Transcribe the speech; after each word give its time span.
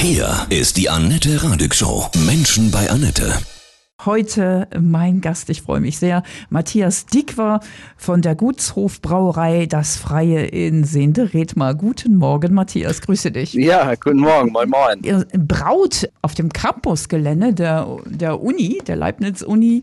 Hier 0.00 0.46
ist 0.48 0.76
die 0.76 0.88
Annette 0.88 1.42
Radig 1.42 1.74
Show. 1.74 2.06
Menschen 2.24 2.70
bei 2.70 2.88
Annette. 2.88 3.32
Heute 4.04 4.68
mein 4.80 5.20
Gast, 5.20 5.50
ich 5.50 5.62
freue 5.62 5.80
mich 5.80 5.98
sehr, 5.98 6.22
Matthias 6.50 7.06
Diekwer 7.06 7.58
von 7.96 8.22
der 8.22 8.36
Gutshof 8.36 9.02
Brauerei 9.02 9.66
Das 9.66 9.96
Freie 9.96 10.46
in 10.46 10.84
Seenderethmar. 10.84 11.74
Guten 11.74 12.14
Morgen, 12.14 12.54
Matthias, 12.54 13.00
grüße 13.00 13.32
dich. 13.32 13.54
Ja, 13.54 13.92
guten 13.96 14.20
Morgen, 14.20 14.52
moin 14.52 14.70
moin. 14.70 15.02
Ihr 15.02 15.26
braut 15.36 16.08
auf 16.22 16.36
dem 16.36 16.52
Campusgelände 16.52 17.52
der, 17.52 17.96
der 18.06 18.40
Uni, 18.40 18.80
der 18.86 18.94
Leibniz-Uni, 18.94 19.82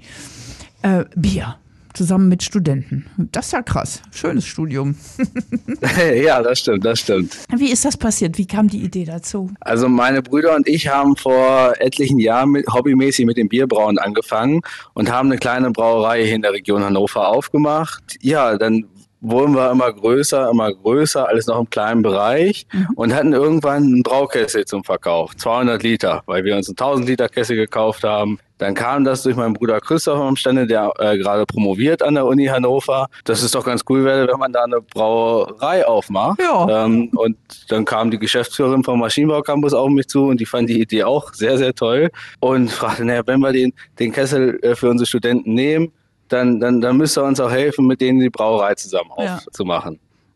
äh, 0.81 1.03
Bier 1.17 1.57
zusammen 1.95 2.29
mit 2.29 2.43
Studenten. 2.43 3.05
Das 3.31 3.47
ist 3.47 3.51
ja 3.53 3.61
krass. 3.61 4.01
Schönes 4.11 4.45
Studium. 4.45 4.95
ja, 6.15 6.41
das 6.41 6.59
stimmt, 6.59 6.85
das 6.85 6.99
stimmt. 6.99 7.37
Wie 7.55 7.71
ist 7.71 7.85
das 7.85 7.97
passiert? 7.97 8.37
Wie 8.37 8.45
kam 8.45 8.67
die 8.67 8.83
Idee 8.83 9.05
dazu? 9.05 9.51
Also 9.59 9.89
meine 9.89 10.21
Brüder 10.21 10.55
und 10.55 10.67
ich 10.67 10.87
haben 10.87 11.15
vor 11.15 11.73
etlichen 11.79 12.19
Jahren 12.19 12.51
mit, 12.51 12.67
hobbymäßig 12.71 13.25
mit 13.25 13.37
dem 13.37 13.49
Bierbrauen 13.49 13.97
angefangen 13.97 14.61
und 14.93 15.11
haben 15.11 15.29
eine 15.29 15.37
kleine 15.37 15.71
Brauerei 15.71 16.25
hier 16.25 16.35
in 16.35 16.41
der 16.41 16.53
Region 16.53 16.83
Hannover 16.83 17.27
aufgemacht. 17.27 18.17
Ja, 18.21 18.57
dann 18.57 18.85
wurden 19.21 19.55
wir 19.55 19.71
immer 19.71 19.91
größer, 19.91 20.49
immer 20.49 20.73
größer, 20.73 21.27
alles 21.27 21.47
noch 21.47 21.59
im 21.59 21.69
kleinen 21.69 22.01
Bereich 22.01 22.67
mhm. 22.71 22.87
und 22.95 23.13
hatten 23.13 23.33
irgendwann 23.33 23.83
einen 23.83 24.03
Braukessel 24.03 24.65
zum 24.65 24.83
Verkauf, 24.83 25.35
200 25.35 25.81
Liter, 25.83 26.23
weil 26.25 26.43
wir 26.43 26.55
uns 26.55 26.67
einen 26.67 26.77
1000 26.77 27.07
Liter 27.07 27.29
Kessel 27.29 27.55
gekauft 27.55 28.03
haben. 28.03 28.39
Dann 28.57 28.73
kam 28.73 29.03
das 29.03 29.23
durch 29.23 29.35
meinen 29.35 29.53
Bruder 29.53 29.81
Christoph 29.81 30.19
am 30.19 30.35
Stande, 30.35 30.65
der 30.65 30.91
äh, 30.99 31.17
gerade 31.17 31.45
promoviert 31.45 32.01
an 32.01 32.15
der 32.15 32.25
Uni 32.25 32.45
Hannover, 32.45 33.07
dass 33.25 33.41
es 33.41 33.51
doch 33.51 33.65
ganz 33.65 33.83
cool 33.89 34.05
wäre, 34.05 34.27
wenn 34.27 34.39
man 34.39 34.53
da 34.53 34.63
eine 34.63 34.81
Brauerei 34.81 35.85
aufmacht. 35.85 36.39
Ja. 36.39 36.85
Ähm, 36.85 37.09
und 37.15 37.37
dann 37.69 37.83
kam 37.85 38.11
die 38.11 38.19
Geschäftsführerin 38.19 38.83
vom 38.83 38.99
Maschinenbau 38.99 39.41
Campus 39.41 39.73
auf 39.73 39.89
mich 39.89 40.07
zu 40.07 40.25
und 40.27 40.39
die 40.39 40.45
fand 40.45 40.69
die 40.69 40.81
Idee 40.81 41.03
auch 41.03 41.33
sehr, 41.33 41.57
sehr 41.57 41.73
toll 41.73 42.09
und 42.39 42.71
fragte, 42.71 43.03
naja, 43.03 43.21
wenn 43.25 43.39
wir 43.39 43.51
den, 43.51 43.73
den 43.99 44.11
Kessel 44.11 44.59
äh, 44.61 44.75
für 44.75 44.89
unsere 44.89 45.05
Studenten 45.05 45.53
nehmen, 45.53 45.91
dann, 46.29 46.59
dann, 46.59 46.81
dann 46.81 46.97
müsste 46.97 47.21
er 47.21 47.25
uns 47.25 47.39
auch 47.39 47.51
helfen, 47.51 47.85
mit 47.85 48.01
denen 48.01 48.19
die 48.19 48.29
Brauerei 48.29 48.73
zusammen 48.75 49.11
ja. 49.17 49.39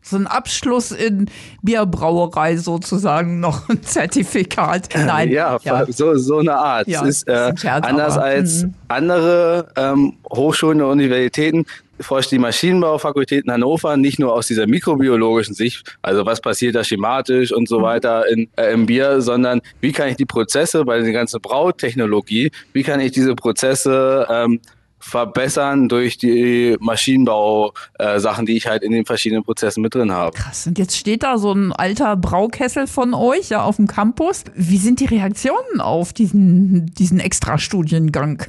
So 0.02 0.16
ein 0.16 0.26
Abschluss 0.26 0.92
in 0.92 1.26
Bierbrauerei 1.62 2.56
sozusagen 2.56 3.40
noch 3.40 3.68
ein 3.68 3.82
Zertifikat. 3.82 4.88
Nein. 4.94 5.30
Ja, 5.30 5.58
ja. 5.62 5.84
So, 5.90 6.16
so 6.16 6.38
eine 6.38 6.56
Art. 6.56 6.88
Ja, 6.88 7.02
es 7.02 7.18
ist, 7.18 7.28
äh, 7.28 7.56
Scherz, 7.56 7.86
anders 7.86 8.16
aber. 8.16 8.24
als 8.24 8.64
mhm. 8.64 8.74
andere 8.88 9.68
ähm, 9.76 10.14
Hochschulen 10.32 10.80
und 10.82 10.90
Universitäten 10.90 11.66
forscht 12.00 12.30
die 12.30 12.38
Maschinenbaufakultät 12.38 13.44
in 13.44 13.52
Hannover 13.52 13.96
nicht 13.96 14.18
nur 14.18 14.32
aus 14.32 14.46
dieser 14.46 14.66
mikrobiologischen 14.66 15.54
Sicht, 15.54 15.98
also 16.02 16.24
was 16.26 16.40
passiert 16.40 16.74
da 16.74 16.82
schematisch 16.82 17.52
und 17.52 17.68
so 17.68 17.80
mhm. 17.80 17.82
weiter 17.82 18.28
in, 18.28 18.48
äh, 18.56 18.72
im 18.72 18.86
Bier, 18.86 19.20
sondern 19.20 19.60
wie 19.80 19.92
kann 19.92 20.08
ich 20.08 20.16
die 20.16 20.26
Prozesse 20.26 20.84
bei 20.84 21.00
der 21.00 21.12
ganzen 21.12 21.40
Brautechnologie, 21.40 22.50
wie 22.72 22.82
kann 22.82 23.00
ich 23.00 23.12
diese 23.12 23.34
Prozesse 23.34 24.26
ähm, 24.30 24.60
verbessern 25.00 25.88
durch 25.88 26.18
die 26.18 26.76
Maschinenbau-Sachen, 26.78 28.44
äh, 28.44 28.46
die 28.46 28.56
ich 28.56 28.66
halt 28.66 28.82
in 28.82 28.92
den 28.92 29.06
verschiedenen 29.06 29.42
Prozessen 29.42 29.82
mit 29.82 29.94
drin 29.94 30.12
habe. 30.12 30.36
Krass. 30.36 30.66
Und 30.66 30.78
jetzt 30.78 30.96
steht 30.96 31.22
da 31.22 31.38
so 31.38 31.52
ein 31.52 31.72
alter 31.72 32.16
Braukessel 32.16 32.86
von 32.86 33.14
euch 33.14 33.48
ja 33.48 33.62
auf 33.62 33.76
dem 33.76 33.86
Campus. 33.86 34.44
Wie 34.54 34.78
sind 34.78 35.00
die 35.00 35.06
Reaktionen 35.06 35.80
auf 35.80 36.12
diesen, 36.12 36.86
diesen 36.94 37.18
Extra-Studiengang? 37.18 38.42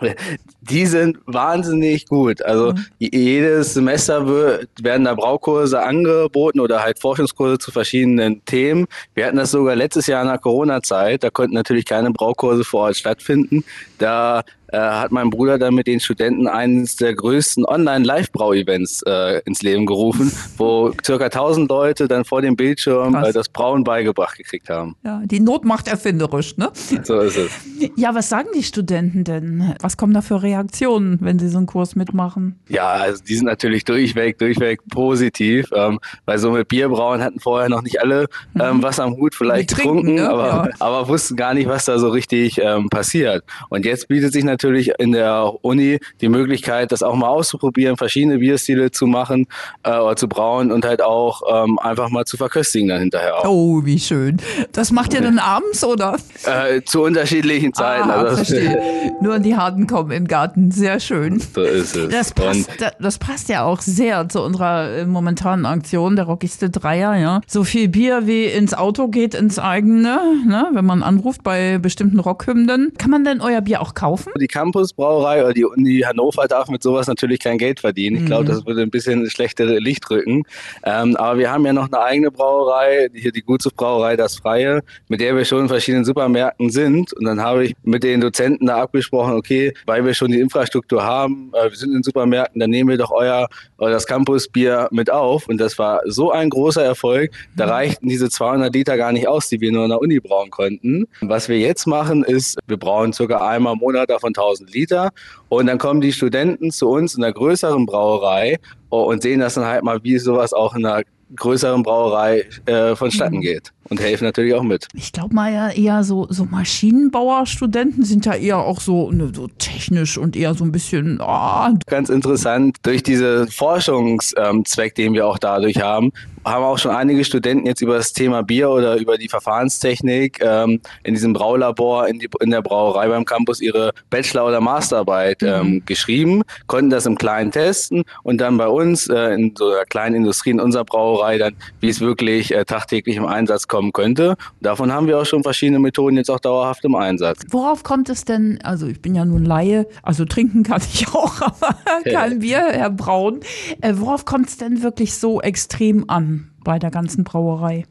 die 0.60 0.86
sind 0.86 1.18
wahnsinnig 1.26 2.06
gut. 2.06 2.42
Also 2.42 2.72
mhm. 2.72 2.86
jedes 2.98 3.74
Semester 3.74 4.26
wird, 4.26 4.68
werden 4.82 5.04
da 5.04 5.14
Braukurse 5.14 5.82
angeboten 5.82 6.60
oder 6.60 6.82
halt 6.82 6.98
Forschungskurse 7.00 7.58
zu 7.58 7.70
verschiedenen 7.70 8.44
Themen. 8.44 8.86
Wir 9.14 9.26
hatten 9.26 9.36
das 9.36 9.50
sogar 9.50 9.76
letztes 9.76 10.06
Jahr 10.06 10.22
in 10.22 10.28
der 10.28 10.38
Corona-Zeit. 10.38 11.24
Da 11.24 11.30
konnten 11.30 11.54
natürlich 11.54 11.84
keine 11.84 12.10
Braukurse 12.10 12.64
vor 12.64 12.82
Ort 12.82 12.96
stattfinden. 12.96 13.64
Da 13.98 14.42
äh, 14.72 14.78
hat 14.78 15.12
mein 15.12 15.30
Bruder 15.30 15.58
dann 15.58 15.74
mit 15.74 15.86
den 15.86 16.00
Studenten 16.00 16.46
eines 16.46 16.96
der 16.96 17.14
größten 17.14 17.64
Online-Live-Brau-Events 17.64 19.02
äh, 19.06 19.40
ins 19.44 19.62
Leben 19.62 19.86
gerufen, 19.86 20.32
wo 20.56 20.92
circa 21.04 21.24
1000 21.26 21.68
Leute 21.68 22.08
dann 22.08 22.24
vor 22.24 22.42
dem 22.42 22.56
Bildschirm 22.56 23.14
äh, 23.14 23.32
das 23.32 23.48
Brauen 23.48 23.84
beigebracht 23.84 24.36
gekriegt 24.36 24.70
haben. 24.70 24.96
Ja, 25.04 25.22
die 25.24 25.40
Not 25.40 25.64
macht 25.64 25.88
erfinderisch, 25.88 26.56
ne? 26.56 26.70
So 27.02 27.20
ist 27.20 27.36
es. 27.36 27.50
Ja, 27.96 28.14
was 28.14 28.28
sagen 28.28 28.48
die 28.54 28.62
Studenten 28.62 29.24
denn? 29.24 29.74
Was 29.80 29.96
kommen 29.96 30.14
da 30.14 30.22
für 30.22 30.42
Reaktionen, 30.42 31.18
wenn 31.20 31.38
sie 31.38 31.48
so 31.48 31.58
einen 31.58 31.66
Kurs 31.66 31.96
mitmachen? 31.96 32.58
Ja, 32.68 32.88
also 32.90 33.22
die 33.22 33.34
sind 33.34 33.46
natürlich 33.46 33.84
durchweg, 33.84 34.38
durchweg 34.38 34.80
positiv, 34.90 35.70
ähm, 35.74 35.98
weil 36.26 36.38
so 36.38 36.50
mit 36.50 36.68
Bierbrauen 36.68 37.22
hatten 37.22 37.40
vorher 37.40 37.68
noch 37.68 37.82
nicht 37.82 38.00
alle 38.00 38.26
ähm, 38.58 38.76
mhm. 38.76 38.82
was 38.82 39.00
am 39.00 39.16
Hut 39.16 39.34
vielleicht 39.34 39.74
getrunken, 39.74 40.14
ne? 40.14 40.28
aber, 40.28 40.46
ja. 40.46 40.68
aber 40.78 41.08
wussten 41.08 41.36
gar 41.36 41.54
nicht, 41.54 41.68
was 41.68 41.84
da 41.84 41.98
so 41.98 42.08
richtig 42.10 42.58
ähm, 42.58 42.88
passiert. 42.88 43.44
Und 43.68 43.84
jetzt 43.84 44.08
bietet 44.08 44.32
sich 44.32 44.44
natürlich 44.44 44.59
natürlich 44.62 44.92
in 44.98 45.12
der 45.12 45.52
Uni 45.62 45.98
die 46.20 46.28
Möglichkeit, 46.28 46.92
das 46.92 47.02
auch 47.02 47.14
mal 47.14 47.28
auszuprobieren, 47.28 47.96
verschiedene 47.96 48.38
Bierstile 48.38 48.90
zu 48.90 49.06
machen 49.06 49.46
äh, 49.82 49.96
oder 49.96 50.16
zu 50.16 50.28
brauen 50.28 50.70
und 50.70 50.84
halt 50.84 51.02
auch 51.02 51.42
ähm, 51.50 51.78
einfach 51.78 52.10
mal 52.10 52.24
zu 52.24 52.36
verköstigen 52.36 52.88
dann 52.88 53.00
hinterher 53.00 53.38
auch. 53.38 53.44
Oh, 53.46 53.84
wie 53.84 53.98
schön. 53.98 54.36
Das 54.72 54.92
macht 54.92 55.14
ihr 55.14 55.22
dann 55.22 55.38
abends 55.38 55.82
oder? 55.84 56.16
Äh, 56.44 56.82
zu 56.82 57.02
unterschiedlichen 57.02 57.72
Zeiten. 57.72 58.10
Ah, 58.10 58.22
also 58.22 58.36
verstehe. 58.36 59.12
Nur 59.20 59.38
die 59.38 59.56
Harten 59.56 59.86
kommen 59.86 60.10
im 60.10 60.26
Garten. 60.26 60.70
Sehr 60.70 61.00
schön. 61.00 61.40
So 61.40 61.62
ist 61.62 61.96
es. 61.96 62.10
Das 62.10 62.32
passt, 62.32 62.70
das 62.98 63.18
passt 63.18 63.48
ja 63.48 63.64
auch 63.64 63.80
sehr 63.80 64.28
zu 64.28 64.42
unserer 64.42 64.98
äh, 64.98 65.06
momentanen 65.06 65.66
Aktion, 65.66 66.16
der 66.16 66.26
Rockigste 66.26 66.70
Dreier. 66.70 67.16
Ja. 67.16 67.40
So 67.46 67.64
viel 67.64 67.88
Bier 67.88 68.26
wie 68.26 68.44
ins 68.44 68.74
Auto 68.74 69.08
geht, 69.08 69.34
ins 69.34 69.58
eigene, 69.58 70.20
ne? 70.46 70.68
wenn 70.72 70.84
man 70.84 71.02
anruft 71.02 71.42
bei 71.42 71.78
bestimmten 71.78 72.20
Rockhymnen. 72.20 72.92
Kann 72.98 73.10
man 73.10 73.24
denn 73.24 73.40
euer 73.40 73.60
Bier 73.60 73.80
auch 73.80 73.94
kaufen? 73.94 74.32
Die 74.38 74.46
Campusbrauerei 74.50 75.44
oder 75.44 75.54
die 75.54 75.64
Uni 75.64 76.00
Hannover 76.00 76.46
darf 76.46 76.68
mit 76.68 76.82
sowas 76.82 77.06
natürlich 77.06 77.40
kein 77.40 77.58
Geld 77.58 77.80
verdienen. 77.80 78.16
Ich 78.16 78.26
glaube, 78.26 78.44
mhm. 78.44 78.48
das 78.48 78.66
würde 78.66 78.82
ein 78.82 78.90
bisschen 78.90 79.28
schlechtere 79.30 79.78
Licht 79.78 80.08
rücken. 80.10 80.44
Ähm, 80.84 81.16
aber 81.16 81.38
wir 81.38 81.50
haben 81.50 81.64
ja 81.64 81.72
noch 81.72 81.90
eine 81.90 82.00
eigene 82.00 82.30
Brauerei, 82.30 83.08
hier 83.14 83.32
die 83.32 83.42
Gutshof-Brauerei 83.42 84.16
Das 84.16 84.36
Freie, 84.36 84.82
mit 85.08 85.20
der 85.20 85.36
wir 85.36 85.44
schon 85.44 85.60
in 85.60 85.68
verschiedenen 85.68 86.04
Supermärkten 86.04 86.70
sind. 86.70 87.12
Und 87.14 87.24
dann 87.24 87.40
habe 87.40 87.64
ich 87.64 87.74
mit 87.82 88.02
den 88.02 88.20
Dozenten 88.20 88.66
da 88.66 88.82
abgesprochen, 88.82 89.34
okay, 89.34 89.72
weil 89.86 90.04
wir 90.04 90.14
schon 90.14 90.30
die 90.30 90.40
Infrastruktur 90.40 91.02
haben, 91.02 91.52
äh, 91.54 91.70
wir 91.70 91.76
sind 91.76 91.94
in 91.94 92.02
Supermärkten, 92.02 92.60
dann 92.60 92.70
nehmen 92.70 92.90
wir 92.90 92.98
doch 92.98 93.10
euer, 93.10 93.48
euer 93.78 93.90
das 93.90 94.06
Campusbier 94.06 94.88
mit 94.90 95.10
auf. 95.10 95.48
Und 95.48 95.58
das 95.58 95.78
war 95.78 96.00
so 96.06 96.30
ein 96.30 96.50
großer 96.50 96.82
Erfolg. 96.82 97.30
Da 97.56 97.66
mhm. 97.66 97.70
reichten 97.72 98.08
diese 98.08 98.28
200 98.28 98.74
Liter 98.74 98.96
gar 98.96 99.12
nicht 99.12 99.28
aus, 99.28 99.48
die 99.48 99.60
wir 99.60 99.72
nur 99.72 99.84
in 99.84 99.90
der 99.90 100.00
Uni 100.00 100.20
brauen 100.20 100.50
konnten. 100.50 101.06
Was 101.20 101.48
wir 101.48 101.58
jetzt 101.58 101.86
machen, 101.86 102.24
ist, 102.24 102.58
wir 102.66 102.76
brauen 102.76 103.12
circa 103.12 103.46
einmal 103.46 103.74
im 103.74 103.78
Monat 103.78 104.10
davon 104.10 104.32
1000 104.40 104.72
Liter. 104.72 105.10
Und 105.48 105.66
dann 105.66 105.78
kommen 105.78 106.00
die 106.00 106.12
Studenten 106.12 106.70
zu 106.70 106.88
uns 106.88 107.14
in 107.14 107.24
einer 107.24 107.32
größeren 107.32 107.86
Brauerei 107.86 108.58
und 108.88 109.22
sehen 109.22 109.40
das 109.40 109.54
dann 109.54 109.64
halt 109.64 109.84
mal, 109.84 110.02
wie 110.02 110.18
sowas 110.18 110.52
auch 110.52 110.74
in 110.74 110.84
einer 110.84 111.02
größeren 111.36 111.82
Brauerei 111.82 112.44
äh, 112.66 112.96
vonstatten 112.96 113.36
mhm. 113.36 113.42
geht 113.42 113.72
und 113.88 114.00
helfen 114.00 114.24
natürlich 114.24 114.54
auch 114.54 114.62
mit. 114.62 114.88
Ich 114.94 115.12
glaube 115.12 115.34
mal 115.34 115.52
ja 115.52 115.70
eher 115.70 116.02
so, 116.02 116.26
so 116.28 116.44
Maschinenbauerstudenten 116.44 118.04
sind 118.04 118.26
ja 118.26 118.34
eher 118.34 118.58
auch 118.58 118.80
so, 118.80 119.10
ne, 119.10 119.30
so 119.34 119.46
technisch 119.46 120.18
und 120.18 120.36
eher 120.36 120.54
so 120.54 120.64
ein 120.64 120.72
bisschen. 120.72 121.20
Oh. 121.20 121.68
Ganz 121.86 122.08
interessant, 122.08 122.78
durch 122.82 123.02
diesen 123.02 123.48
Forschungszweck, 123.48 124.94
den 124.94 125.12
wir 125.14 125.26
auch 125.26 125.38
dadurch 125.38 125.80
haben, 125.80 126.12
haben 126.44 126.64
auch 126.64 126.78
schon 126.78 126.92
einige 126.92 127.24
Studenten 127.24 127.66
jetzt 127.66 127.82
über 127.82 127.96
das 127.96 128.12
Thema 128.12 128.42
Bier 128.42 128.70
oder 128.70 128.96
über 128.96 129.18
die 129.18 129.28
Verfahrenstechnik 129.28 130.40
ähm, 130.42 130.80
in 131.02 131.14
diesem 131.14 131.32
Braulabor 131.32 132.08
in, 132.08 132.18
die, 132.18 132.28
in 132.40 132.50
der 132.50 132.62
Brauerei 132.62 133.08
beim 133.08 133.24
Campus 133.24 133.60
ihre 133.60 133.92
Bachelor- 134.08 134.46
oder 134.46 134.60
Masterarbeit 134.60 135.42
ähm, 135.42 135.66
mhm. 135.66 135.86
geschrieben, 135.86 136.42
konnten 136.66 136.90
das 136.90 137.06
im 137.06 137.18
Kleinen 137.18 137.50
testen 137.50 138.04
und 138.22 138.40
dann 138.40 138.56
bei 138.56 138.68
uns 138.68 139.08
äh, 139.08 139.34
in 139.34 139.54
so 139.56 139.70
einer 139.70 139.84
kleinen 139.84 140.16
Industrie 140.16 140.50
in 140.50 140.60
unserer 140.60 140.84
Brauerei 140.84 141.38
dann, 141.38 141.54
wie 141.80 141.88
es 141.88 142.00
wirklich 142.00 142.54
äh, 142.54 142.64
tagtäglich 142.64 143.16
im 143.16 143.26
Einsatz 143.26 143.68
kommen 143.68 143.92
könnte. 143.92 144.36
Davon 144.60 144.92
haben 144.92 145.06
wir 145.06 145.18
auch 145.18 145.26
schon 145.26 145.42
verschiedene 145.42 145.78
Methoden 145.78 146.16
jetzt 146.16 146.30
auch 146.30 146.40
dauerhaft 146.40 146.84
im 146.84 146.94
Einsatz. 146.94 147.42
Worauf 147.50 147.82
kommt 147.82 148.08
es 148.08 148.24
denn, 148.24 148.58
also 148.62 148.86
ich 148.86 149.02
bin 149.02 149.14
ja 149.14 149.24
nun 149.24 149.44
Laie, 149.44 149.86
also 150.02 150.24
trinken 150.24 150.62
kann 150.62 150.80
ich 150.92 151.08
auch, 151.08 151.40
aber 151.42 151.76
kein 152.04 152.38
Bier, 152.38 152.66
Herr 152.70 152.90
Braun. 152.90 153.40
Äh, 153.80 153.94
worauf 153.96 154.24
kommt 154.24 154.48
es 154.48 154.56
denn 154.56 154.82
wirklich 154.82 155.14
so 155.14 155.42
extrem 155.42 156.08
an 156.08 156.29
bei 156.64 156.78
der 156.78 156.90
ganzen 156.90 157.24
Brauerei? 157.24 157.84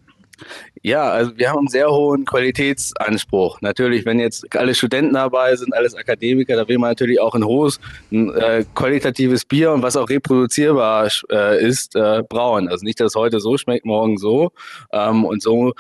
Ja, 0.82 1.10
also 1.10 1.38
wir 1.38 1.50
haben 1.50 1.60
einen 1.60 1.68
sehr 1.68 1.90
hohen 1.90 2.26
Qualitätsanspruch. 2.26 3.60
Natürlich, 3.62 4.06
wenn 4.06 4.20
jetzt 4.20 4.46
alle 4.56 4.74
Studenten 4.74 5.14
dabei 5.14 5.56
sind, 5.56 5.74
alles 5.74 5.96
Akademiker, 5.96 6.56
da 6.56 6.68
will 6.68 6.78
man 6.78 6.92
natürlich 6.92 7.20
auch 7.20 7.36
ein 7.36 7.44
hohes, 7.44 7.80
ein, 8.12 8.34
äh, 8.34 8.64
qualitatives 8.76 9.46
Bier 9.46 9.74
und 9.74 9.84
was 9.84 9.98
auch 9.98 10.10
reproduzierbar 10.10 11.10
äh, 11.30 11.66
ist, 11.66 11.96
äh, 11.96 12.24
brauen. 12.28 12.70
Also 12.70 12.86
nicht, 12.86 13.00
dass 13.00 13.16
heute 13.16 13.40
so 13.40 13.58
schmeckt, 13.58 13.86
morgen 13.86 14.18
so. 14.18 14.52
Ähm, 14.94 15.26
und 15.26 15.42
so 15.42 15.74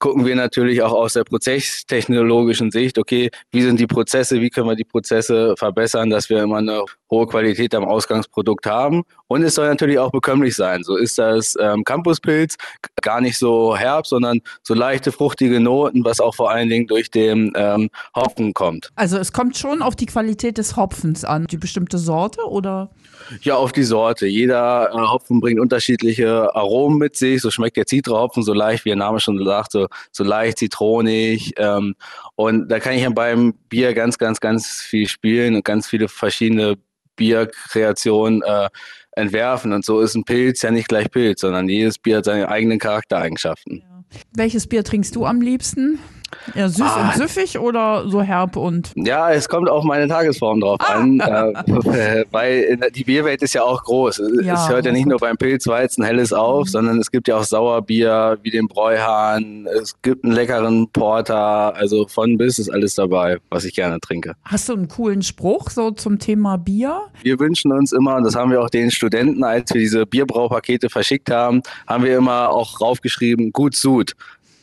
gucken 0.00 0.24
wir 0.24 0.34
natürlich 0.34 0.82
auch 0.82 0.92
aus 0.92 1.12
der 1.12 1.24
prozesstechnologischen 1.24 2.70
Sicht, 2.70 2.98
okay, 2.98 3.30
wie 3.52 3.62
sind 3.62 3.78
die 3.78 3.86
Prozesse, 3.86 4.40
wie 4.40 4.50
können 4.50 4.66
wir 4.66 4.74
die 4.74 4.84
Prozesse 4.84 5.54
verbessern, 5.56 6.10
dass 6.10 6.30
wir 6.30 6.42
immer 6.42 6.56
eine 6.56 6.84
hohe 7.10 7.26
Qualität 7.26 7.74
am 7.74 7.84
Ausgangsprodukt 7.84 8.66
haben. 8.66 9.02
Und 9.26 9.42
es 9.42 9.56
soll 9.56 9.68
natürlich 9.68 9.98
auch 9.98 10.10
bekömmlich 10.10 10.56
sein. 10.56 10.82
So 10.82 10.96
ist 10.96 11.18
das 11.18 11.56
ähm, 11.60 11.84
Campuspilz 11.84 12.56
gar 13.02 13.20
nicht 13.20 13.36
so 13.36 13.76
herb, 13.76 14.06
sondern 14.06 14.40
so 14.62 14.74
leichte, 14.74 15.12
fruchtige 15.12 15.60
Noten, 15.60 16.04
was 16.04 16.20
auch 16.20 16.34
vor 16.34 16.50
allen 16.50 16.68
Dingen 16.68 16.86
durch 16.86 17.10
den 17.10 17.52
ähm, 17.54 17.90
Hopfen 18.14 18.54
kommt. 18.54 18.90
Also 18.94 19.18
es 19.18 19.32
kommt 19.32 19.56
schon 19.56 19.82
auf 19.82 19.96
die 19.96 20.06
Qualität 20.06 20.58
des 20.58 20.76
Hopfens 20.76 21.24
an, 21.24 21.46
die 21.46 21.58
bestimmte 21.58 21.98
Sorte 21.98 22.42
oder? 22.48 22.90
Ja, 23.42 23.56
auf 23.56 23.72
die 23.72 23.82
Sorte. 23.82 24.26
Jeder 24.26 24.90
äh, 24.92 24.96
Hopfen 24.96 25.40
bringt 25.40 25.60
unterschiedliche 25.60 26.54
Aromen 26.54 26.98
mit 26.98 27.16
sich. 27.16 27.42
So 27.42 27.50
schmeckt 27.50 27.76
der 27.76 27.86
Citra-Hopfen 27.86 28.42
so 28.42 28.54
leicht, 28.54 28.84
wie 28.84 28.90
der 28.90 28.96
Name 28.96 29.20
schon 29.20 29.44
sagt, 29.44 29.72
so, 29.72 29.86
so 30.12 30.24
leicht 30.24 30.58
zitronig. 30.58 31.52
Ähm, 31.56 31.94
und 32.36 32.68
da 32.68 32.80
kann 32.80 32.94
ich 32.94 33.02
ja 33.02 33.10
beim 33.10 33.54
Bier 33.68 33.94
ganz, 33.94 34.18
ganz, 34.18 34.40
ganz 34.40 34.80
viel 34.80 35.08
spielen 35.08 35.56
und 35.56 35.64
ganz 35.64 35.86
viele 35.86 36.08
verschiedene 36.08 36.76
Bierkreationen 37.16 38.42
äh, 38.42 38.68
entwerfen. 39.12 39.72
Und 39.72 39.84
so 39.84 40.00
ist 40.00 40.14
ein 40.14 40.24
Pilz 40.24 40.62
ja 40.62 40.70
nicht 40.70 40.88
gleich 40.88 41.10
Pilz, 41.10 41.42
sondern 41.42 41.68
jedes 41.68 41.98
Bier 41.98 42.18
hat 42.18 42.24
seine 42.24 42.48
eigenen 42.48 42.78
Charaktereigenschaften. 42.78 43.82
Ja. 43.84 44.04
Welches 44.34 44.66
Bier 44.66 44.82
trinkst 44.82 45.14
du 45.14 45.24
am 45.26 45.40
liebsten? 45.40 45.98
Ja, 46.54 46.68
süß 46.68 46.82
ah. 46.82 47.08
und 47.08 47.16
süffig 47.16 47.58
oder 47.58 48.08
so 48.08 48.22
herb 48.22 48.56
und? 48.56 48.92
Ja, 48.94 49.30
es 49.30 49.48
kommt 49.48 49.68
auf 49.68 49.84
meine 49.84 50.08
Tagesform 50.08 50.60
drauf 50.60 50.78
ah. 50.80 50.94
an, 50.94 51.20
äh, 51.20 52.24
weil 52.30 52.78
die 52.94 53.04
Bierwelt 53.04 53.42
ist 53.42 53.54
ja 53.54 53.62
auch 53.62 53.82
groß. 53.82 54.22
Ja, 54.42 54.54
es 54.54 54.68
hört 54.68 54.86
ja 54.86 54.92
nicht 54.92 55.06
nur 55.06 55.18
beim 55.18 55.36
Pilzweizen 55.36 56.04
helles 56.04 56.32
auf, 56.32 56.66
mhm. 56.66 56.70
sondern 56.70 56.98
es 56.98 57.10
gibt 57.10 57.28
ja 57.28 57.36
auch 57.36 57.44
Sauerbier 57.44 58.38
wie 58.42 58.50
den 58.50 58.68
Bräuhahn. 58.68 59.66
Es 59.80 60.00
gibt 60.02 60.24
einen 60.24 60.32
leckeren 60.32 60.88
Porter, 60.90 61.74
also 61.74 62.06
von 62.06 62.36
bis 62.38 62.58
ist 62.58 62.70
alles 62.70 62.94
dabei, 62.94 63.38
was 63.50 63.64
ich 63.64 63.74
gerne 63.74 64.00
trinke. 64.00 64.34
Hast 64.44 64.68
du 64.68 64.74
einen 64.74 64.88
coolen 64.88 65.22
Spruch 65.22 65.70
so 65.70 65.90
zum 65.90 66.18
Thema 66.18 66.56
Bier? 66.56 67.02
Wir 67.22 67.38
wünschen 67.38 67.72
uns 67.72 67.92
immer, 67.92 68.16
und 68.16 68.24
das 68.24 68.34
haben 68.34 68.50
wir 68.50 68.60
auch 68.62 68.70
den 68.70 68.90
Studenten, 68.90 69.44
als 69.44 69.72
wir 69.72 69.80
diese 69.80 70.06
Bierbraupakete 70.06 70.90
verschickt 70.90 71.30
haben, 71.30 71.62
haben 71.86 72.04
wir 72.04 72.16
immer 72.16 72.50
auch 72.50 72.80
raufgeschrieben, 72.80 73.52
gut 73.52 73.74
Sud. 73.74 74.14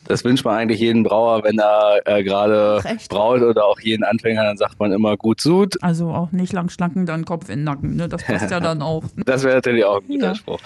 Das 0.08 0.24
wünscht 0.24 0.44
man 0.44 0.56
eigentlich 0.56 0.80
jeden 0.80 1.02
Brauer, 1.02 1.44
wenn 1.44 1.58
er 1.58 2.00
äh, 2.06 2.24
gerade 2.24 2.82
braut 3.08 3.42
oder 3.42 3.66
auch 3.66 3.78
jeden 3.80 4.04
Anfänger, 4.04 4.42
dann 4.42 4.56
sagt 4.56 4.80
man 4.80 4.90
immer 4.90 5.16
gut 5.16 5.40
Sud. 5.40 5.76
Also 5.82 6.08
auch 6.08 6.32
nicht 6.32 6.52
lang 6.52 6.70
schlanken, 6.70 7.04
dann 7.06 7.24
Kopf 7.24 7.48
in 7.48 7.60
den 7.60 7.64
Nacken. 7.64 7.96
Ne? 7.96 8.08
Das 8.08 8.24
passt 8.24 8.50
ja 8.50 8.58
dann 8.68 8.80
auch. 8.82 9.04
Das 9.16 9.44
wäre 9.44 9.56
natürlich 9.56 9.84
auch 9.84 10.00
ein 10.00 10.08
guter 10.08 10.28
ja. 10.28 10.34
Spruch. 10.34 10.60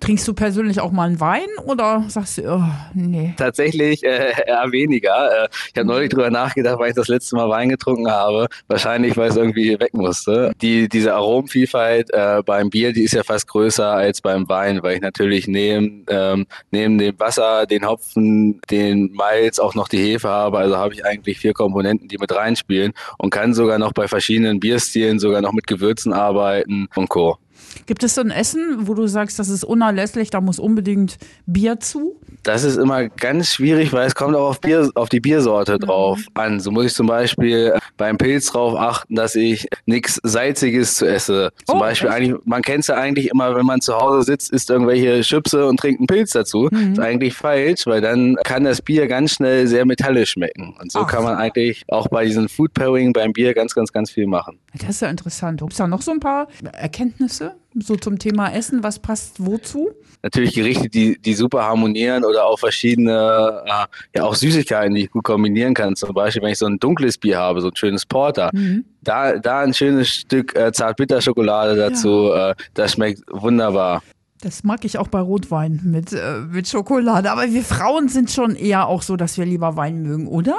Trinkst 0.00 0.26
du 0.26 0.32
persönlich 0.32 0.80
auch 0.80 0.92
mal 0.92 1.08
einen 1.08 1.20
Wein 1.20 1.46
oder 1.64 2.04
sagst 2.08 2.38
du, 2.38 2.54
oh, 2.54 2.62
nee? 2.94 3.34
Tatsächlich 3.36 4.02
äh, 4.02 4.32
eher 4.46 4.72
weniger. 4.72 5.44
Äh, 5.44 5.48
ich 5.68 5.76
habe 5.76 5.86
neulich 5.86 6.08
drüber 6.08 6.30
nachgedacht, 6.30 6.78
weil 6.78 6.90
ich 6.90 6.96
das 6.96 7.08
letzte 7.08 7.36
Mal 7.36 7.50
Wein 7.50 7.68
getrunken 7.68 8.10
habe. 8.10 8.48
Wahrscheinlich, 8.66 9.16
weil 9.18 9.28
es 9.28 9.36
irgendwie 9.36 9.78
weg 9.78 9.92
musste. 9.92 10.52
Die, 10.62 10.88
diese 10.88 11.14
Aromenvielfalt 11.14 12.10
äh, 12.14 12.42
beim 12.44 12.70
Bier, 12.70 12.94
die 12.94 13.04
ist 13.04 13.12
ja 13.12 13.22
fast 13.22 13.46
größer 13.48 13.90
als 13.90 14.22
beim 14.22 14.48
Wein, 14.48 14.82
weil 14.82 14.96
ich 14.96 15.02
natürlich 15.02 15.46
neben, 15.46 16.06
ähm, 16.08 16.46
neben 16.70 16.96
dem 16.96 17.18
Wasser, 17.20 17.66
den 17.66 17.86
Hopfen, 17.86 18.60
den 18.70 19.12
Malz 19.12 19.58
auch 19.58 19.74
noch 19.74 19.88
die 19.88 19.98
Hefe 19.98 20.28
habe. 20.28 20.58
Also 20.58 20.78
habe 20.78 20.94
ich 20.94 21.04
eigentlich 21.04 21.38
vier 21.38 21.52
Komponenten, 21.52 22.08
die 22.08 22.16
mit 22.16 22.34
reinspielen 22.34 22.92
und 23.18 23.30
kann 23.30 23.52
sogar 23.52 23.78
noch 23.78 23.92
bei 23.92 24.08
verschiedenen 24.08 24.60
Bierstilen 24.60 25.18
sogar 25.18 25.42
noch 25.42 25.52
mit 25.52 25.66
Gewürzen 25.66 26.14
arbeiten 26.14 26.88
und 26.94 27.08
Co. 27.08 27.36
Gibt 27.86 28.02
es 28.02 28.14
so 28.14 28.20
ein 28.20 28.30
Essen, 28.30 28.86
wo 28.86 28.94
du 28.94 29.06
sagst, 29.06 29.38
das 29.38 29.48
ist 29.48 29.64
unerlässlich, 29.64 30.30
da 30.30 30.40
muss 30.40 30.58
unbedingt 30.58 31.18
Bier 31.46 31.80
zu? 31.80 32.16
Das 32.42 32.64
ist 32.64 32.76
immer 32.76 33.08
ganz 33.08 33.52
schwierig, 33.52 33.92
weil 33.92 34.06
es 34.06 34.14
kommt 34.14 34.34
auch 34.34 34.48
auf, 34.48 34.60
Bier, 34.60 34.90
auf 34.94 35.08
die 35.08 35.20
Biersorte 35.20 35.74
mhm. 35.74 35.78
drauf 35.80 36.18
mhm. 36.18 36.40
an. 36.40 36.60
So 36.60 36.70
muss 36.70 36.86
ich 36.86 36.94
zum 36.94 37.06
Beispiel 37.06 37.74
beim 37.96 38.16
Pilz 38.16 38.46
drauf 38.46 38.78
achten, 38.78 39.14
dass 39.14 39.34
ich 39.34 39.68
nichts 39.86 40.20
Salziges 40.22 40.94
zu 40.94 41.06
esse. 41.06 41.50
Zum 41.66 41.76
oh, 41.76 41.80
Beispiel 41.80 42.08
eigentlich, 42.10 42.40
man 42.44 42.62
kennt 42.62 42.80
es 42.80 42.86
ja 42.86 42.96
eigentlich 42.96 43.30
immer, 43.30 43.54
wenn 43.54 43.66
man 43.66 43.80
zu 43.80 43.94
Hause 43.94 44.22
sitzt, 44.22 44.52
isst 44.52 44.70
irgendwelche 44.70 45.20
Chipse 45.20 45.66
und 45.66 45.78
trinkt 45.78 46.00
einen 46.00 46.06
Pilz 46.06 46.30
dazu. 46.30 46.68
Mhm. 46.70 46.70
Das 46.70 46.82
ist 46.92 46.98
eigentlich 47.00 47.34
falsch, 47.34 47.86
weil 47.86 48.00
dann 48.00 48.36
kann 48.44 48.64
das 48.64 48.80
Bier 48.82 49.06
ganz 49.06 49.32
schnell 49.32 49.66
sehr 49.66 49.84
metallisch 49.84 50.30
schmecken. 50.30 50.76
Und 50.80 50.92
so 50.92 51.00
Ach. 51.00 51.06
kann 51.06 51.24
man 51.24 51.36
eigentlich 51.36 51.84
auch 51.88 52.08
bei 52.08 52.24
diesem 52.24 52.48
Food 52.48 52.72
Pairing 52.74 53.12
beim 53.12 53.32
Bier 53.32 53.54
ganz, 53.54 53.74
ganz, 53.74 53.92
ganz 53.92 54.10
viel 54.10 54.26
machen. 54.26 54.58
Das 54.78 54.90
ist 54.90 55.02
ja 55.02 55.08
interessant. 55.08 55.60
Gibt 55.60 55.72
es 55.72 55.78
da 55.78 55.86
noch 55.86 56.02
so 56.02 56.12
ein 56.12 56.20
paar 56.20 56.48
Erkenntnisse? 56.72 57.49
So 57.74 57.96
zum 57.96 58.18
Thema 58.18 58.52
Essen, 58.52 58.82
was 58.82 58.98
passt 58.98 59.44
wozu? 59.44 59.90
Natürlich 60.22 60.54
Gerichte, 60.54 60.88
die, 60.88 61.18
die 61.20 61.34
super 61.34 61.64
harmonieren 61.64 62.24
oder 62.24 62.44
auch 62.44 62.58
verschiedene, 62.58 63.62
äh, 63.64 64.18
ja 64.18 64.24
auch 64.24 64.34
Süßigkeiten, 64.34 64.94
die 64.94 65.04
ich 65.04 65.10
gut 65.10 65.24
kombinieren 65.24 65.72
kann. 65.72 65.96
Zum 65.96 66.12
Beispiel, 66.12 66.42
wenn 66.42 66.52
ich 66.52 66.58
so 66.58 66.66
ein 66.66 66.78
dunkles 66.78 67.16
Bier 67.16 67.38
habe, 67.38 67.60
so 67.60 67.68
ein 67.68 67.76
schönes 67.76 68.04
Porter, 68.04 68.50
mhm. 68.52 68.84
da, 69.02 69.38
da 69.38 69.60
ein 69.60 69.72
schönes 69.72 70.08
Stück 70.08 70.54
äh, 70.56 70.72
Zartbitterschokolade 70.72 71.76
dazu, 71.76 72.28
ja. 72.28 72.50
äh, 72.50 72.54
das 72.74 72.92
schmeckt 72.92 73.22
wunderbar. 73.30 74.02
Das 74.42 74.64
mag 74.64 74.84
ich 74.84 74.98
auch 74.98 75.08
bei 75.08 75.20
Rotwein 75.20 75.80
mit, 75.84 76.12
äh, 76.12 76.40
mit 76.50 76.66
Schokolade. 76.66 77.30
Aber 77.30 77.50
wir 77.50 77.62
Frauen 77.62 78.08
sind 78.08 78.30
schon 78.30 78.56
eher 78.56 78.88
auch 78.88 79.02
so, 79.02 79.16
dass 79.16 79.36
wir 79.38 79.44
lieber 79.44 79.76
Wein 79.76 80.02
mögen, 80.02 80.26
oder? 80.26 80.56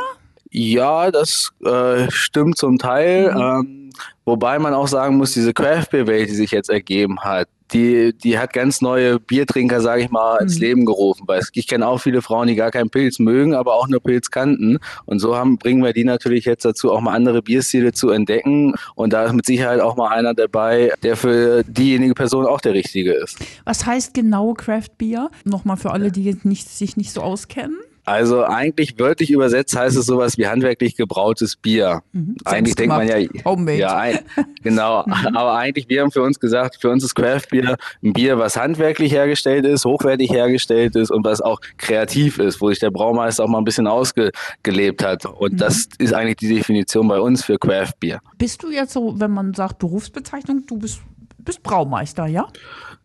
Ja, 0.52 1.12
das 1.12 1.52
äh, 1.66 2.12
stimmt 2.12 2.58
zum 2.58 2.78
Teil. 2.78 3.34
Mhm. 3.34 3.40
Ähm, 3.40 3.82
Wobei 4.26 4.60
man 4.60 4.74
auch 4.74 4.88
sagen 4.88 5.18
muss, 5.18 5.34
diese 5.34 5.54
Craft 5.54 5.88
Beer 5.92 6.08
Welt, 6.08 6.30
die 6.30 6.36
sich 6.36 6.52
jetzt 6.52 6.70
ergeben 6.70 7.20
hat, 7.22 7.48
die, 7.74 8.14
die 8.14 8.38
hat 8.38 8.54
ganz 8.54 8.82
neue 8.82 9.20
Biertrinker, 9.20 9.82
sage 9.82 10.04
ich 10.04 10.12
mal, 10.12 10.38
ins 10.42 10.56
mhm. 10.56 10.62
Leben 10.62 10.86
gerufen. 10.86 11.24
Weil 11.26 11.42
ich 11.54 11.68
kenne 11.68 11.88
auch 11.88 11.98
viele 12.00 12.22
Frauen, 12.22 12.48
die 12.48 12.56
gar 12.56 12.70
keinen 12.70 12.90
Pilz 12.90 13.18
mögen, 13.18 13.56
aber 13.56 13.74
auch 13.76 13.88
nur 13.88 14.02
Pilz 14.02 14.30
kannten. 14.30 14.78
Und 15.06 15.20
so 15.20 15.36
haben, 15.36 15.58
bringen 15.58 15.84
wir 15.84 15.94
die 15.94 16.04
natürlich 16.04 16.46
jetzt 16.46 16.66
dazu, 16.66 16.92
auch 16.92 17.02
mal 17.02 17.14
andere 17.14 17.42
Bierstile 17.42 17.94
zu 17.94 18.10
entdecken. 18.10 18.76
Und 18.96 19.14
da 19.14 19.24
ist 19.24 19.34
mit 19.34 19.46
Sicherheit 19.46 19.80
auch 19.80 19.96
mal 19.96 20.10
einer 20.10 20.34
dabei, 20.34 20.94
der 21.02 21.16
für 21.16 21.64
diejenige 21.64 22.14
Person 22.14 22.46
auch 22.46 22.62
der 22.62 22.74
richtige 22.74 23.14
ist. 23.14 23.40
Was 23.64 23.86
heißt 23.86 24.14
genau 24.14 24.54
Craft 24.54 24.98
Beer? 24.98 25.32
Nochmal 25.46 25.78
für 25.78 25.92
alle, 25.92 26.12
die 26.12 26.38
nicht, 26.44 26.70
sich 26.70 26.98
nicht 26.98 27.12
so 27.12 27.22
auskennen. 27.22 27.78
Also 28.06 28.44
eigentlich 28.44 28.98
wörtlich 28.98 29.30
übersetzt 29.30 29.78
heißt 29.78 29.96
es 29.96 30.06
sowas 30.06 30.38
wie 30.38 30.48
handwerklich 30.48 30.96
gebrautes 30.96 31.56
Bier. 31.56 32.02
Mhm. 32.14 32.36
Eigentlich 32.46 32.76
denkt 32.76 32.96
man 32.96 33.08
ja, 33.08 33.18
Homemade. 33.46 33.78
ja 33.78 33.96
ein, 33.96 34.20
genau. 34.64 35.06
Aber 35.34 35.56
eigentlich 35.56 35.88
wir 35.88 36.02
haben 36.02 36.12
für 36.12 36.24
uns 36.24 36.40
gesagt, 36.40 36.78
für 36.82 36.90
uns 36.90 37.04
ist 37.04 37.14
Craft 37.14 37.50
Beer 37.52 37.78
ein 38.04 38.14
Bier, 38.14 38.40
was 38.40 38.58
handwerklich 38.58 39.12
hergestellt 39.12 39.66
ist, 39.66 39.86
hochwertig 39.86 40.32
hergestellt 40.32 40.96
ist 40.96 41.12
und 41.12 41.24
was 41.26 41.42
auch 41.42 41.62
kreativ 41.78 42.40
ist, 42.40 42.60
wo 42.60 42.70
sich 42.70 42.80
der 42.80 42.92
Braumeister 42.92 43.44
auch 43.44 43.50
mal 43.50 43.60
ein 43.60 43.66
bisschen 43.66 43.88
ausgelebt 43.88 45.04
hat. 45.04 45.26
Und 45.26 45.54
mhm. 45.54 45.58
das 45.58 45.88
ist 45.98 46.14
eigentlich 46.14 46.38
die 46.38 46.56
Definition 46.56 47.08
bei 47.08 47.20
uns 47.20 47.44
für 47.44 47.60
Craft 47.60 47.94
Beer. 48.00 48.22
Bist 48.38 48.64
du 48.64 48.72
jetzt 48.72 48.94
so, 48.94 49.20
wenn 49.20 49.32
man 49.32 49.54
sagt 49.54 49.80
Berufsbezeichnung, 49.80 50.66
du 50.66 50.78
bist, 50.80 51.02
bist 51.38 51.62
Braumeister, 51.62 52.26
ja? 52.26 52.48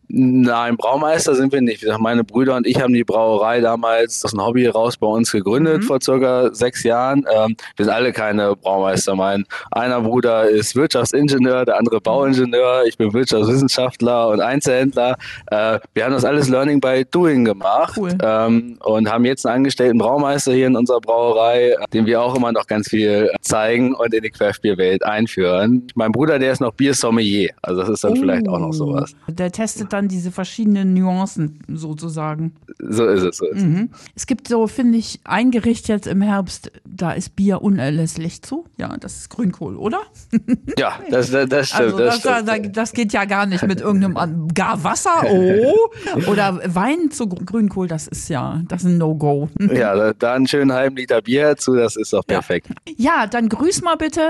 Nein, 0.08 0.76
Braumeister 0.76 1.34
sind 1.34 1.52
wir 1.52 1.60
nicht. 1.60 1.84
Meine 1.98 2.22
Brüder 2.22 2.56
und 2.56 2.66
ich 2.66 2.80
haben 2.80 2.92
die 2.92 3.04
Brauerei 3.04 3.60
damals 3.60 4.24
aus 4.24 4.30
dem 4.30 4.44
Hobby 4.44 4.62
heraus 4.62 4.96
bei 4.96 5.06
uns 5.06 5.32
gegründet, 5.32 5.78
mhm. 5.78 5.82
vor 5.82 6.00
circa 6.00 6.54
sechs 6.54 6.84
Jahren. 6.84 7.24
Ähm, 7.32 7.56
wir 7.76 7.84
sind 7.84 7.94
alle 7.94 8.12
keine 8.12 8.54
Braumeister. 8.54 9.16
Mein 9.16 9.44
einer 9.72 10.00
Bruder 10.00 10.48
ist 10.48 10.76
Wirtschaftsingenieur, 10.76 11.64
der 11.64 11.78
andere 11.78 12.00
Bauingenieur, 12.00 12.84
ich 12.86 12.96
bin 12.96 13.12
Wirtschaftswissenschaftler 13.12 14.28
und 14.28 14.40
Einzelhändler. 14.40 15.16
Äh, 15.50 15.80
wir 15.94 16.04
haben 16.04 16.12
das 16.12 16.24
alles 16.24 16.48
Learning 16.48 16.80
by 16.80 17.04
Doing 17.10 17.44
gemacht 17.44 17.94
cool. 17.96 18.16
ähm, 18.22 18.78
und 18.84 19.10
haben 19.10 19.24
jetzt 19.24 19.44
einen 19.44 19.56
angestellten 19.56 19.98
Braumeister 19.98 20.52
hier 20.52 20.68
in 20.68 20.76
unserer 20.76 21.00
Brauerei, 21.00 21.74
den 21.92 22.06
wir 22.06 22.22
auch 22.22 22.34
immer 22.36 22.52
noch 22.52 22.66
ganz 22.66 22.88
viel 22.88 23.30
zeigen 23.40 23.94
und 23.94 24.14
in 24.14 24.22
die 24.22 24.30
Craft 24.30 24.60
Beer 24.62 24.78
Welt 24.78 25.04
einführen. 25.04 25.86
Mein 25.94 26.12
Bruder, 26.12 26.38
der 26.38 26.52
ist 26.52 26.60
noch 26.60 26.72
Biersommelier, 26.74 27.50
also 27.62 27.80
das 27.80 27.90
ist 27.90 28.04
dann 28.04 28.12
oh. 28.12 28.20
vielleicht 28.20 28.48
auch 28.48 28.58
noch 28.58 28.72
sowas. 28.72 29.12
Der 29.28 29.50
testet 29.50 29.92
dann 29.96 30.08
diese 30.08 30.30
verschiedenen 30.30 30.94
Nuancen 30.94 31.58
sozusagen. 31.68 32.54
So 32.78 33.06
ist 33.06 33.22
es. 33.22 33.38
So 33.38 33.46
ist 33.46 33.64
mhm. 33.64 33.90
Es 34.14 34.26
gibt 34.26 34.48
so, 34.48 34.66
finde 34.66 34.98
ich, 34.98 35.20
ein 35.24 35.50
Gericht 35.50 35.88
jetzt 35.88 36.06
im 36.06 36.22
Herbst, 36.22 36.70
da 36.84 37.12
ist 37.12 37.34
Bier 37.36 37.62
unerlässlich 37.62 38.42
zu. 38.42 38.66
Ja, 38.76 38.96
das 38.98 39.16
ist 39.16 39.30
Grünkohl, 39.30 39.76
oder? 39.76 40.00
Ja, 40.78 40.98
das, 41.10 41.30
das, 41.30 41.48
das 41.48 41.68
stimmt. 41.68 41.82
Also 41.82 41.98
das, 41.98 42.20
das, 42.20 42.42
stimmt. 42.42 42.76
das, 42.76 42.92
geht 42.92 43.12
ja 43.12 43.24
gar 43.24 43.46
nicht 43.46 43.66
mit 43.66 43.80
irgendeinem, 43.80 44.48
gar 44.52 44.82
Wasser, 44.84 45.24
oh. 45.30 45.88
Oder 46.30 46.60
Wein 46.74 47.10
zu 47.10 47.28
Grünkohl, 47.28 47.88
das 47.88 48.06
ist 48.08 48.28
ja, 48.28 48.60
das 48.68 48.82
ist 48.82 48.88
ein 48.88 48.98
No-Go. 48.98 49.48
Ja, 49.76 50.12
da, 50.12 50.34
einen 50.34 50.46
schönen 50.46 50.72
halben 50.72 50.96
Liter 50.96 51.22
Bier 51.22 51.44
dazu, 51.48 51.74
das 51.74 51.96
ist 51.96 52.12
doch 52.12 52.26
perfekt. 52.26 52.68
Ja. 52.86 52.94
ja, 52.96 53.26
dann 53.26 53.48
grüß 53.48 53.82
mal 53.82 53.96
bitte 53.96 54.20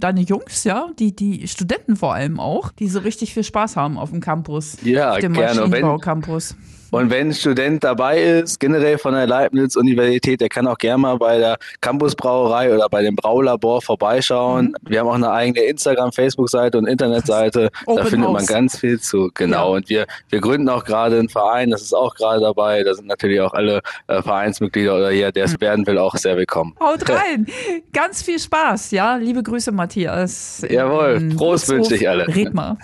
deine 0.00 0.20
Jungs, 0.20 0.64
ja, 0.64 0.90
die, 0.98 1.14
die 1.14 1.46
Studenten 1.48 1.96
vor 1.96 2.14
allem 2.14 2.38
auch, 2.38 2.72
die 2.72 2.88
so 2.88 3.00
richtig 3.00 3.34
viel 3.34 3.44
Spaß 3.44 3.76
haben 3.76 3.98
auf 3.98 4.10
dem 4.10 4.20
Campus. 4.20 4.76
Ja, 4.82 5.15
auf 5.16 5.20
dem 5.20 5.32
gerne. 5.34 5.64
Und 5.64 5.72
wenn- 5.72 5.80
Maschinenbau-Campus. 5.82 6.54
Und 6.92 7.10
wenn 7.10 7.28
ein 7.28 7.34
Student 7.34 7.82
dabei 7.82 8.22
ist, 8.22 8.60
generell 8.60 8.96
von 8.96 9.12
der 9.12 9.26
Leibniz-Universität, 9.26 10.40
der 10.40 10.48
kann 10.48 10.68
auch 10.68 10.78
gerne 10.78 10.98
mal 10.98 11.18
bei 11.18 11.36
der 11.36 11.56
Campusbrauerei 11.80 12.72
oder 12.72 12.88
bei 12.88 13.02
dem 13.02 13.16
Braulabor 13.16 13.82
vorbeischauen. 13.82 14.66
Mhm. 14.66 14.88
Wir 14.90 15.00
haben 15.00 15.08
auch 15.08 15.14
eine 15.14 15.30
eigene 15.30 15.62
Instagram-, 15.66 16.12
Facebook-Seite 16.12 16.78
und 16.78 16.86
Internetseite. 16.86 17.70
Da 17.86 18.04
findet 18.04 18.30
man 18.30 18.36
House. 18.42 18.46
ganz 18.46 18.78
viel 18.78 19.00
zu. 19.00 19.30
Genau. 19.34 19.70
Ja. 19.72 19.76
Und 19.76 19.88
wir, 19.88 20.06
wir 20.30 20.40
gründen 20.40 20.68
auch 20.68 20.84
gerade 20.84 21.18
einen 21.18 21.28
Verein, 21.28 21.70
das 21.70 21.82
ist 21.82 21.92
auch 21.92 22.14
gerade 22.14 22.40
dabei. 22.40 22.84
Da 22.84 22.94
sind 22.94 23.08
natürlich 23.08 23.40
auch 23.40 23.52
alle 23.52 23.80
äh, 24.06 24.22
Vereinsmitglieder 24.22 24.96
oder 24.96 25.10
hier, 25.10 25.32
der 25.32 25.46
es 25.46 25.60
werden 25.60 25.86
will, 25.88 25.98
auch 25.98 26.14
sehr 26.16 26.36
willkommen. 26.36 26.76
Haut 26.78 27.06
rein. 27.10 27.46
Ganz 27.92 28.22
viel 28.22 28.38
Spaß, 28.38 28.92
ja. 28.92 29.16
Liebe 29.16 29.42
Grüße, 29.42 29.72
Matthias. 29.72 30.64
Jawohl. 30.70 31.30
Prost 31.36 31.68
wünsche 31.68 31.96
ich 31.96 32.08
alle. 32.08 32.28
Red 32.28 32.54
mal. 32.54 32.76